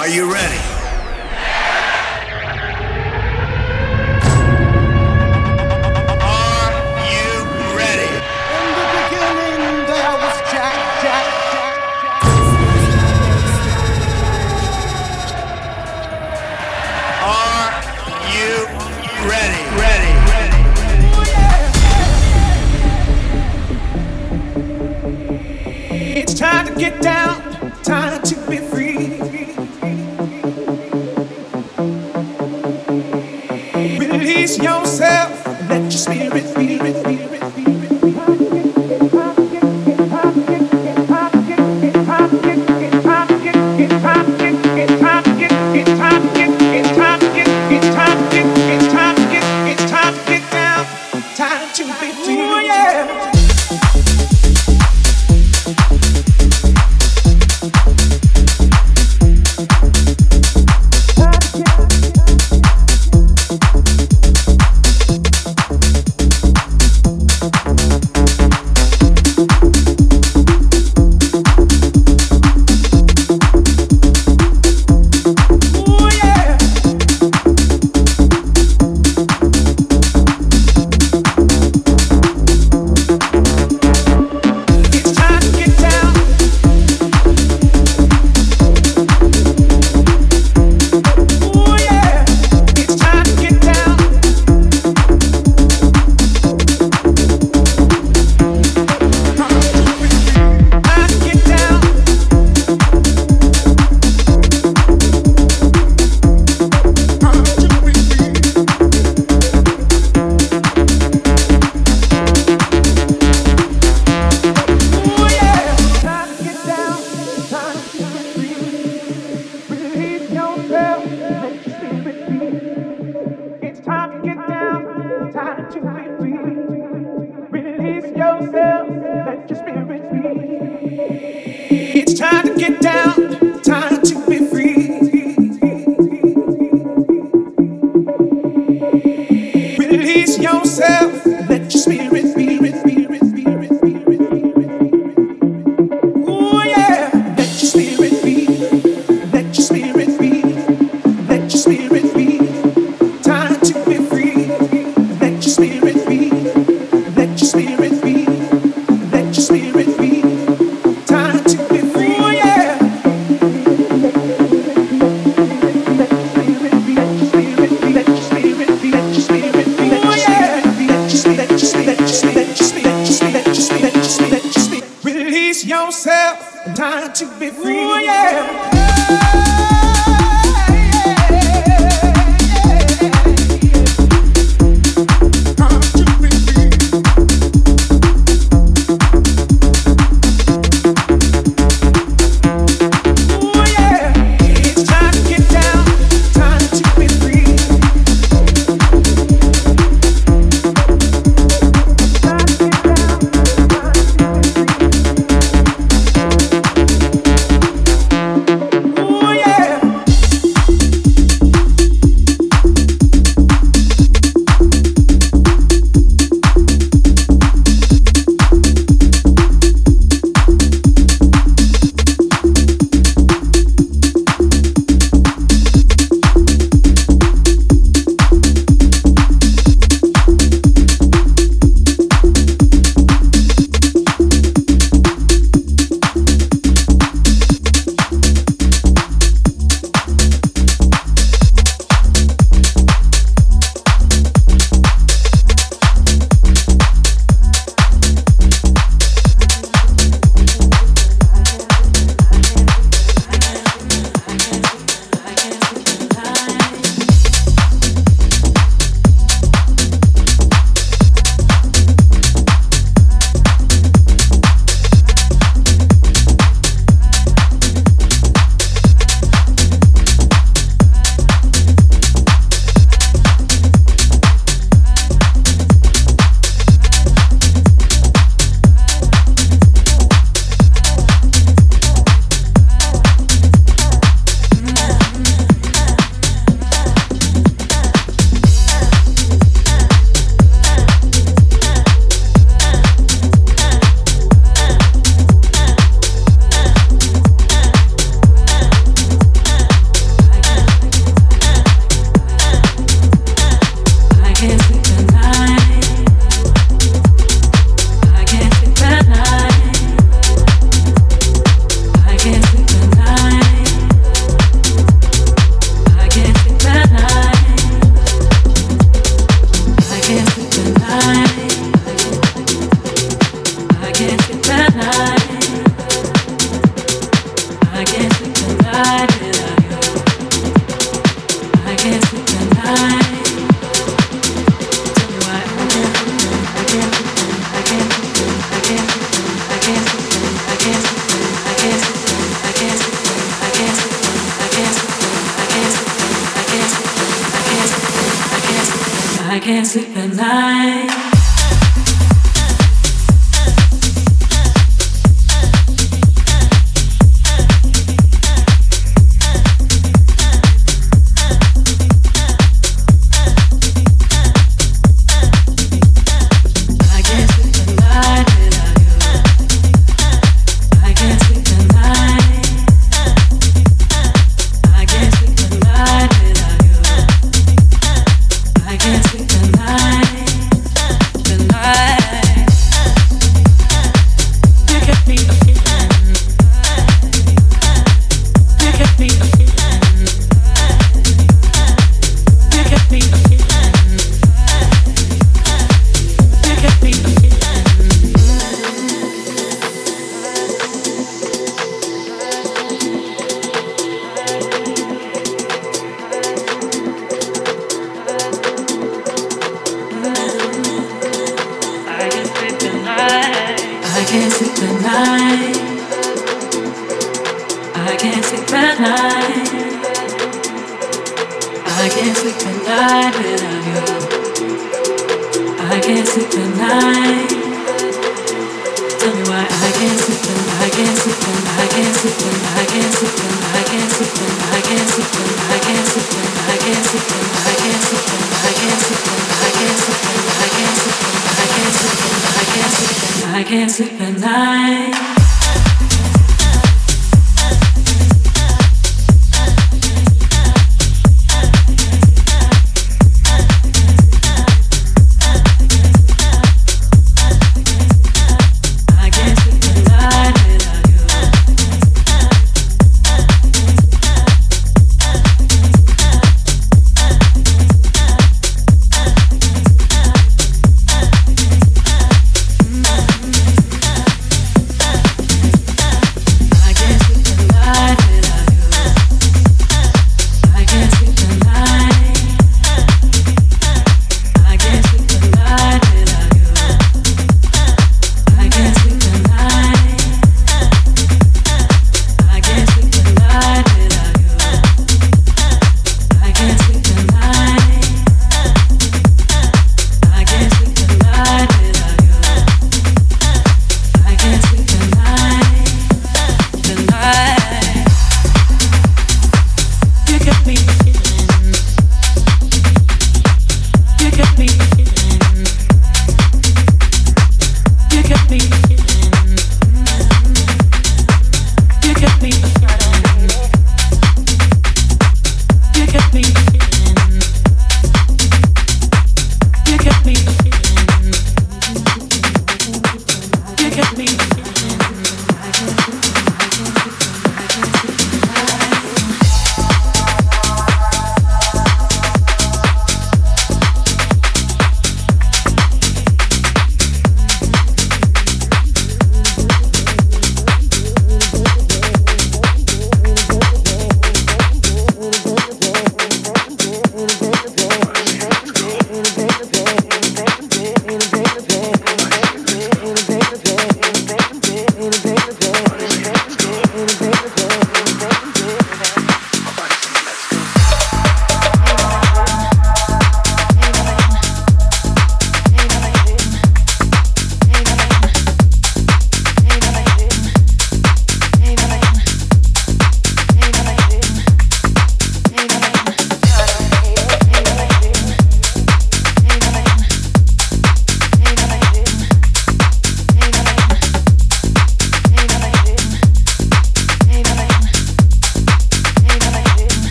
[0.00, 0.56] Are you ready?
[6.22, 6.72] Are
[7.12, 7.32] you
[7.76, 8.08] ready?
[8.56, 11.26] In the beginning there was Jack, Jack,
[17.22, 17.70] Are
[18.32, 18.54] you
[19.28, 19.62] ready?
[19.76, 20.12] Ready.
[26.22, 27.19] It's time to get down.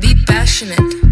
[0.00, 1.09] Be passionate.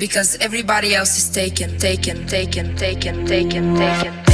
[0.00, 3.76] because everybody else is taken, taken, taken, taken, taken, taken.
[3.76, 4.29] taken.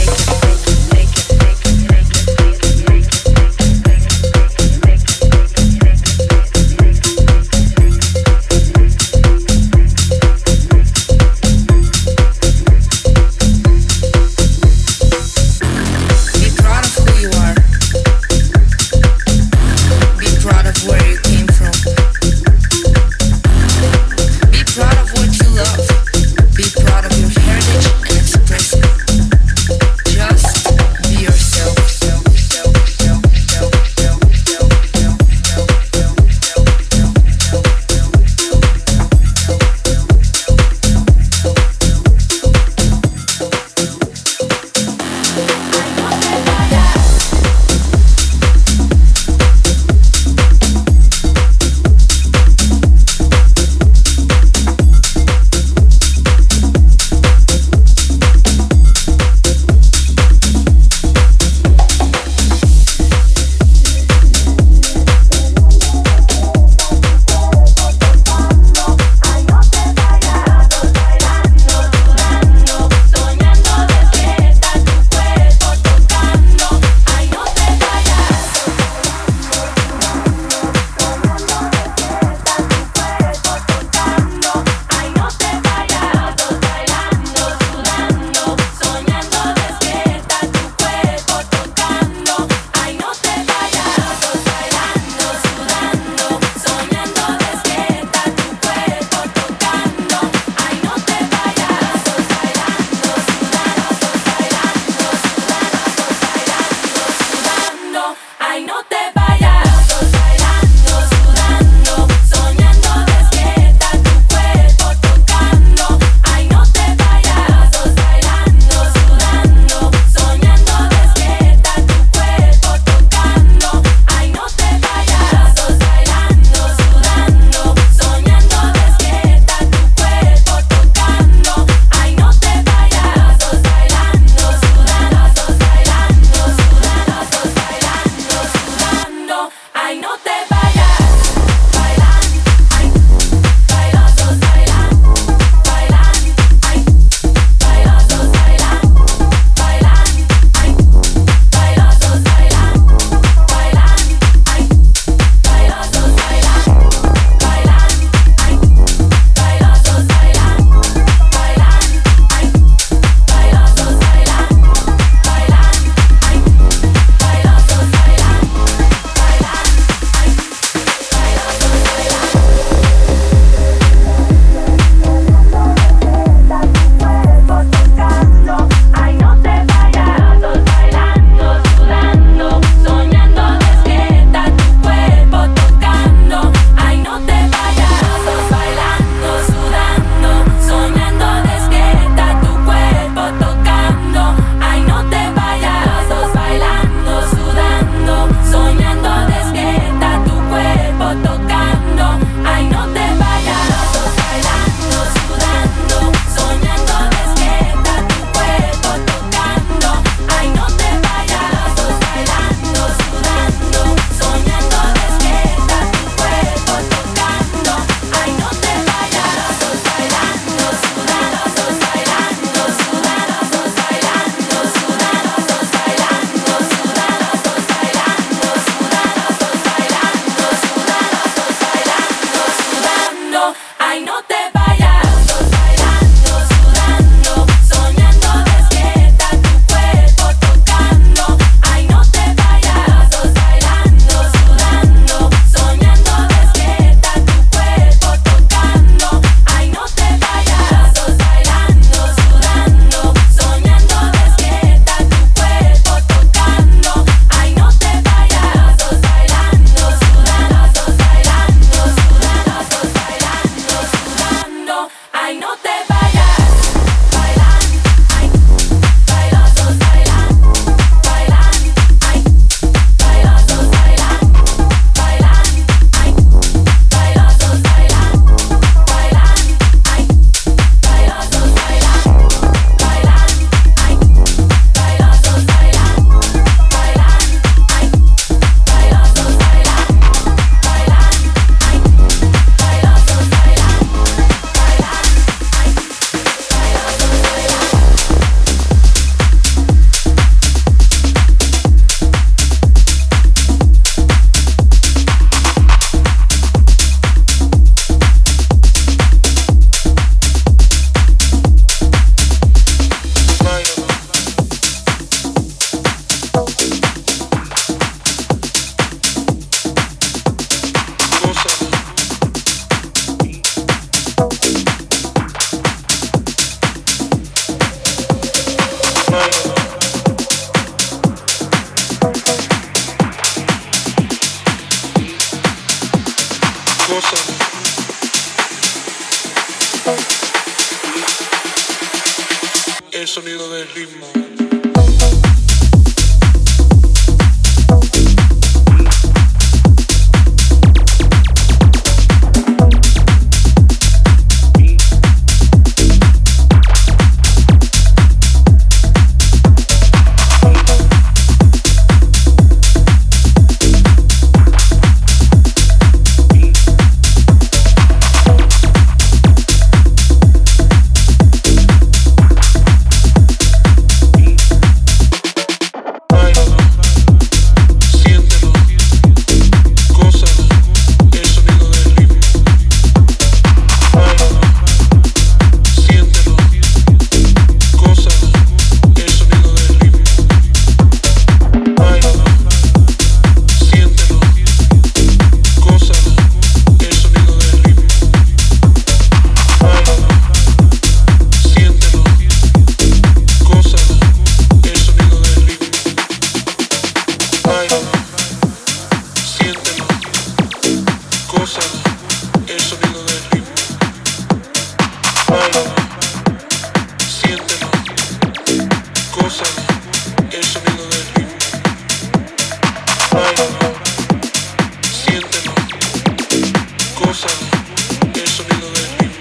[428.37, 429.17] sonido del ritmo.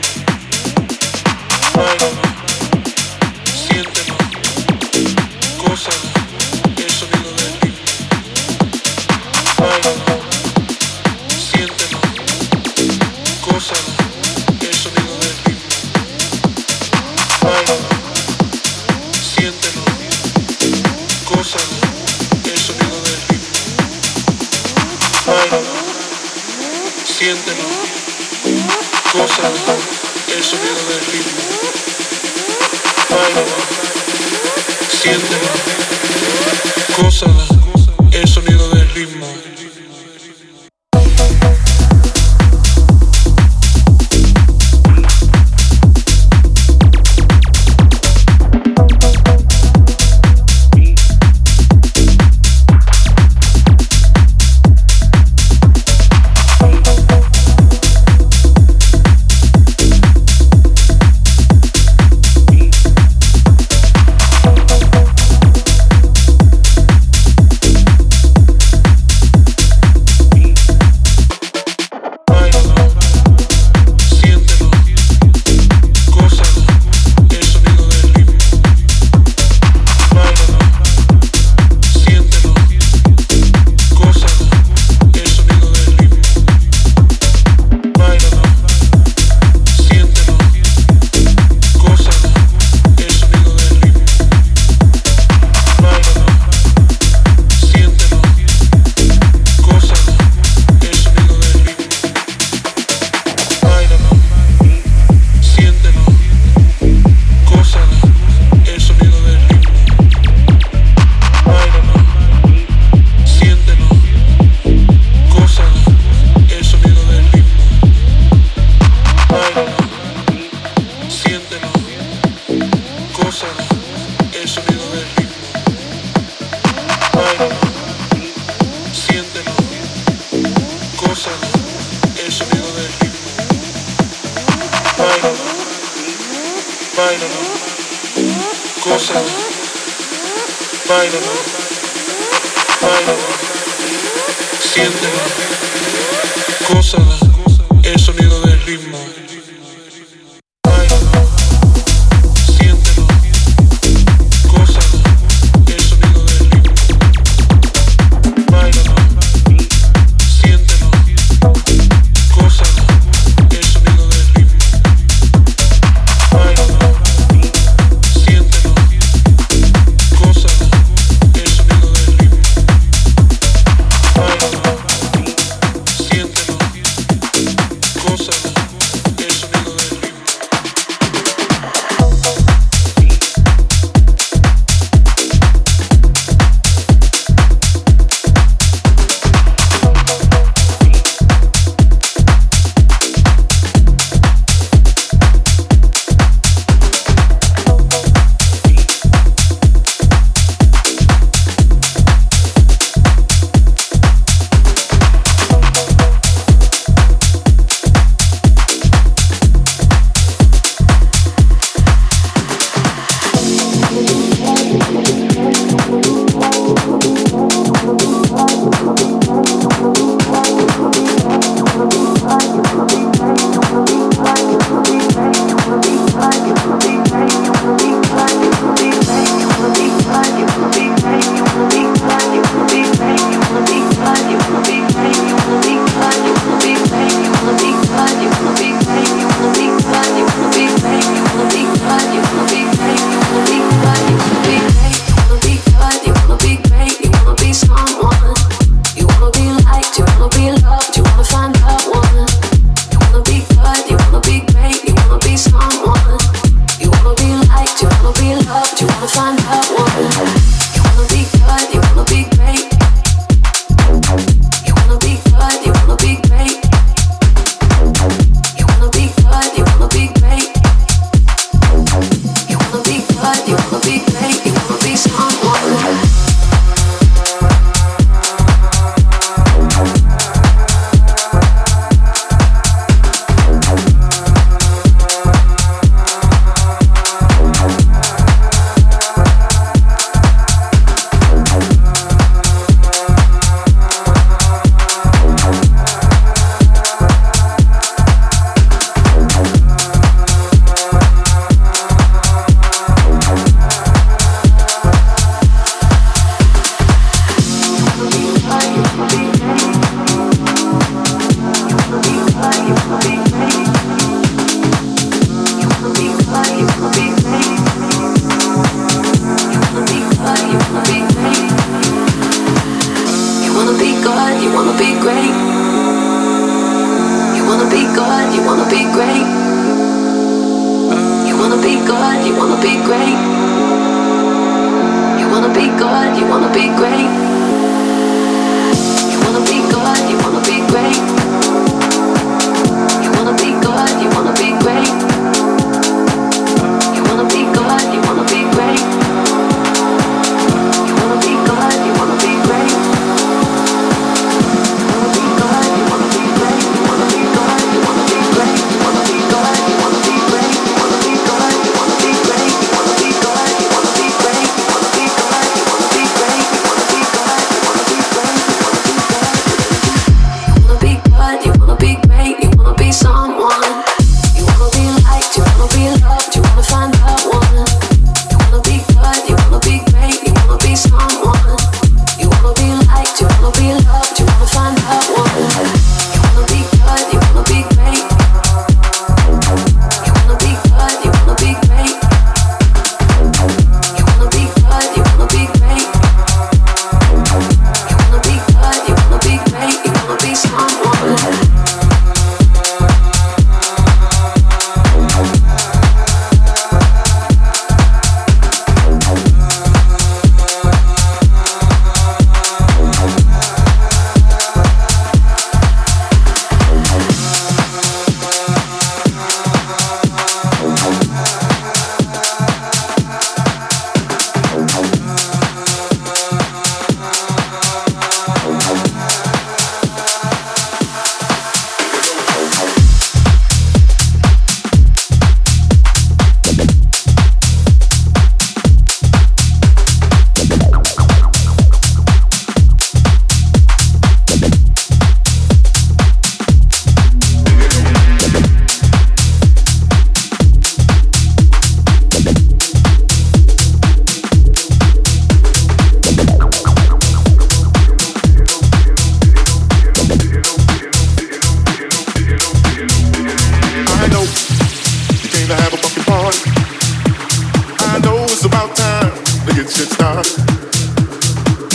[469.65, 469.73] You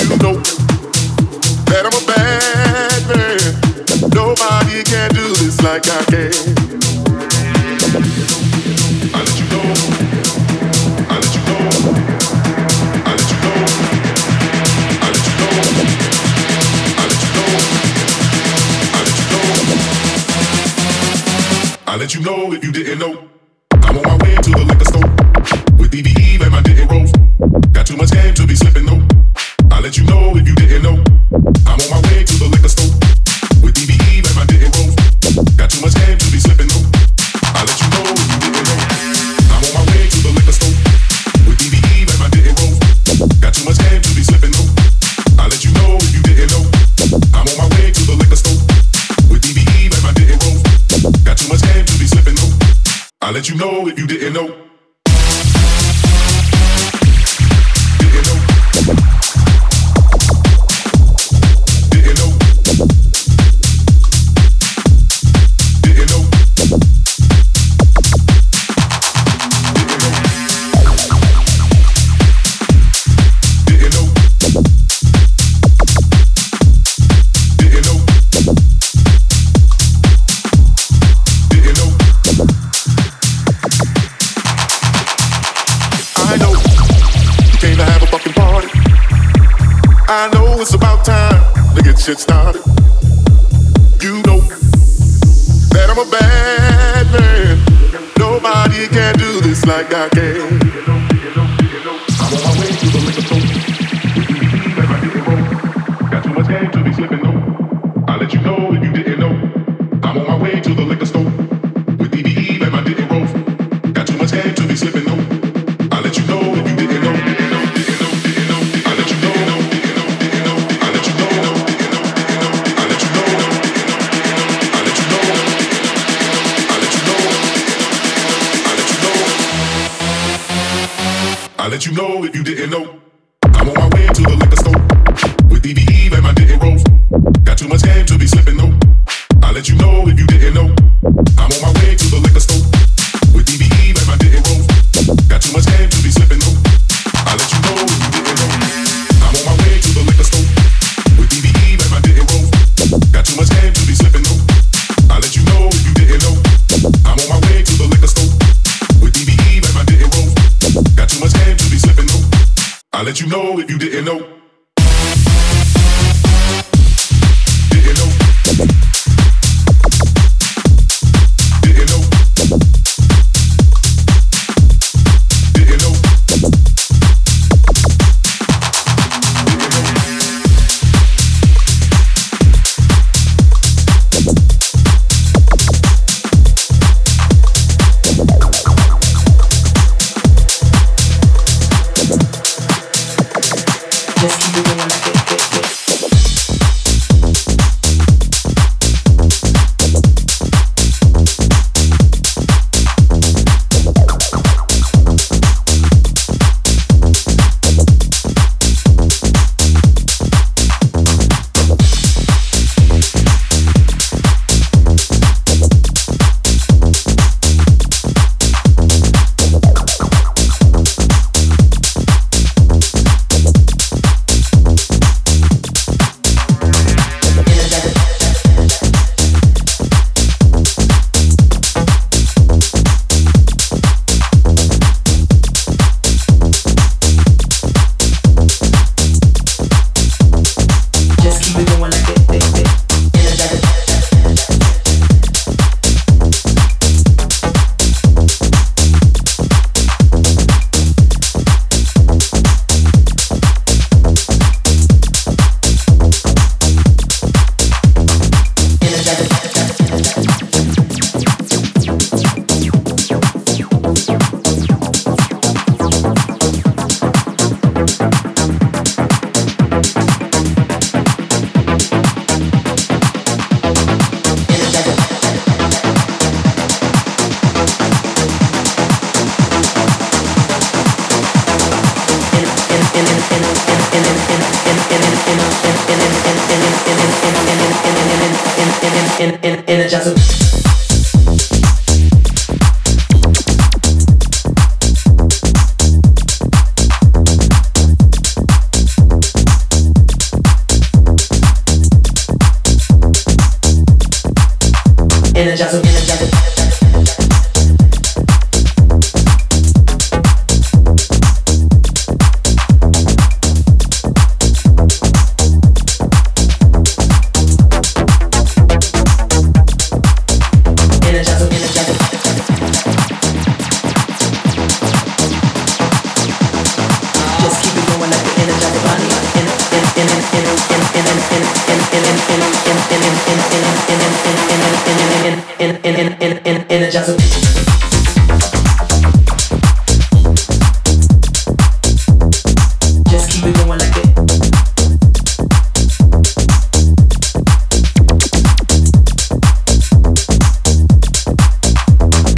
[0.08, 0.30] know
[1.86, 2.06] I'm
[9.12, 9.46] I let you.
[11.10, 11.42] I let you.
[13.06, 13.38] I let you.
[15.02, 15.40] I let you.
[16.94, 17.40] I let you.
[18.94, 19.82] I let you.
[21.86, 23.29] I let you know if you didn't know.
[27.72, 29.02] Got too much game to be slipping though.
[29.70, 30.36] I let you know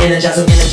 [0.03, 0.72] energize, energize.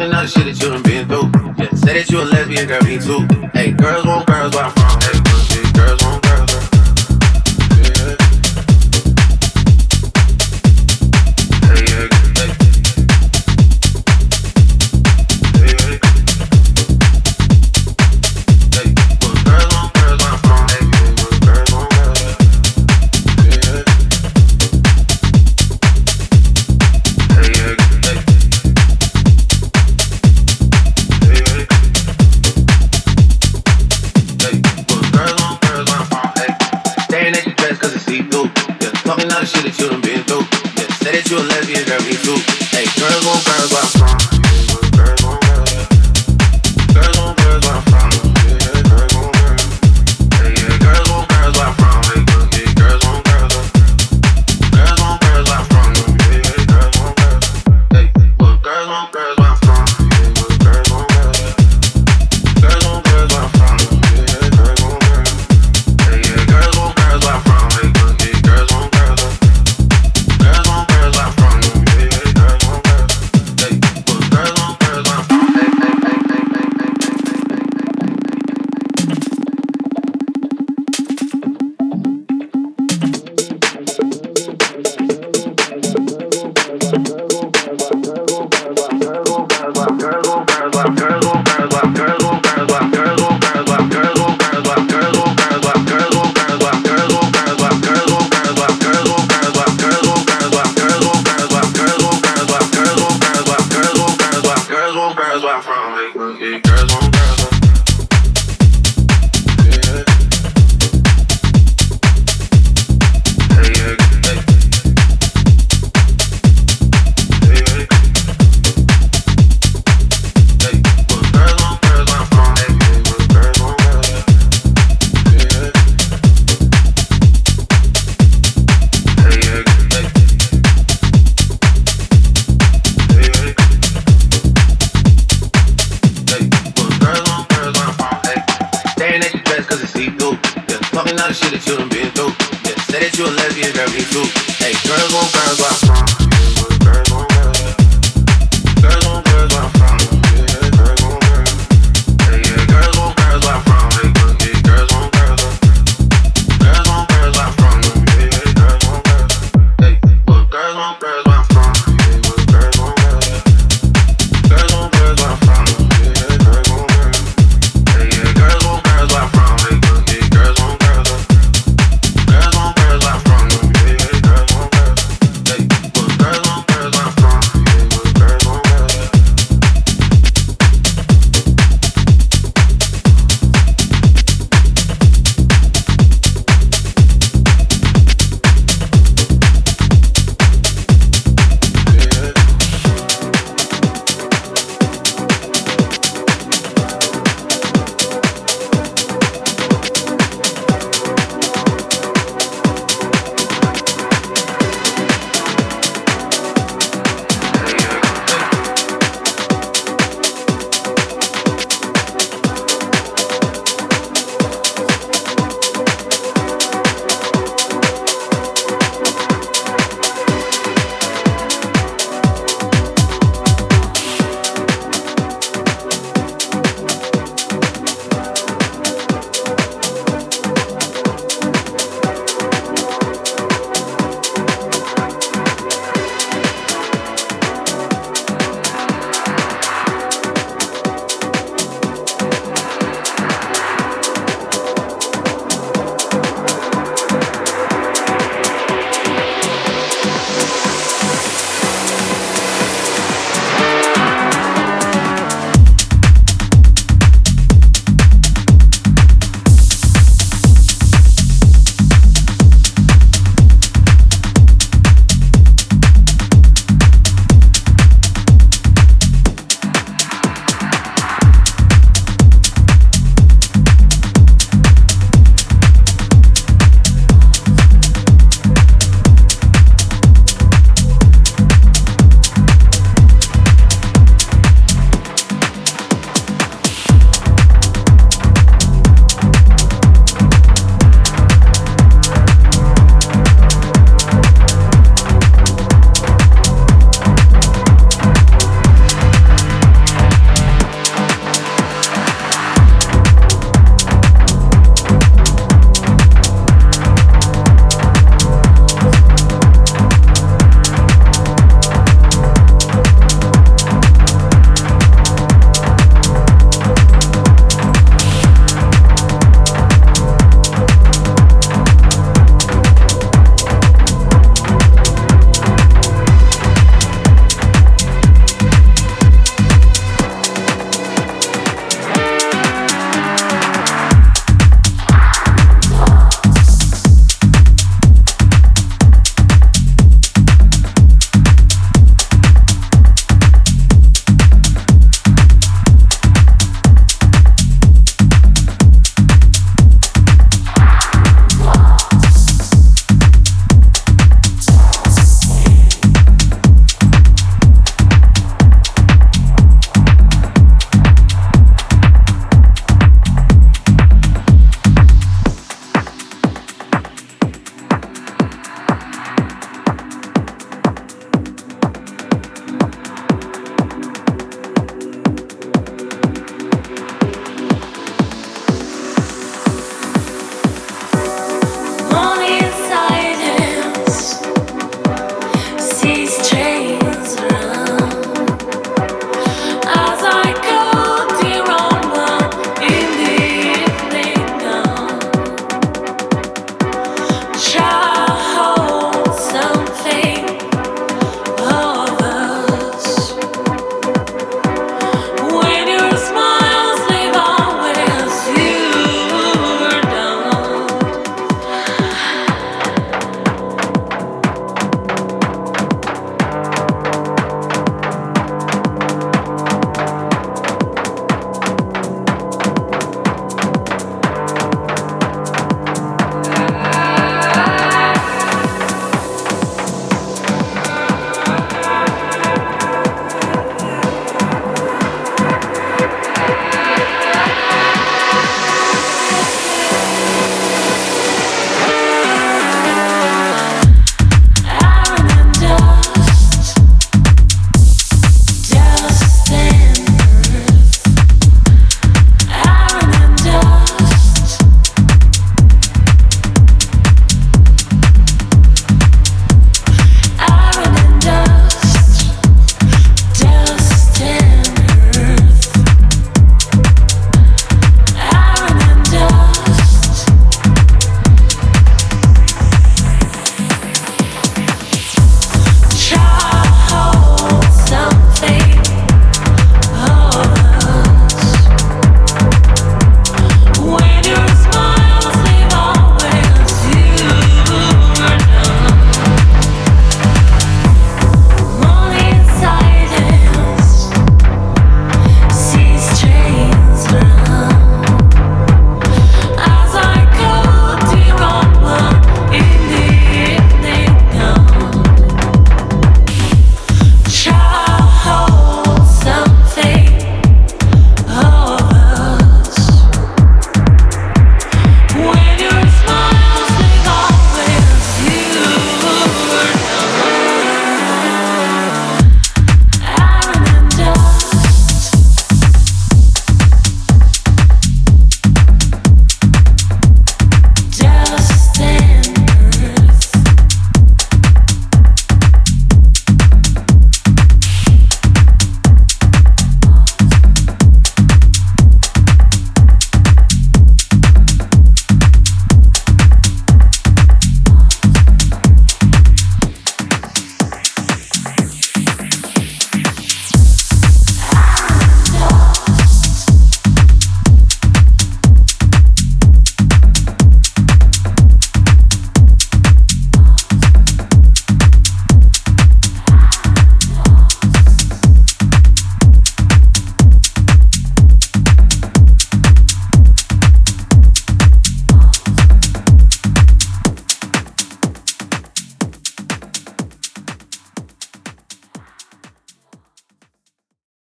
[0.00, 1.30] all the other shit that you done been through.
[1.58, 3.48] Yeah, say that you a lesbian, girl, me too.
[3.52, 4.26] Hey, girls won't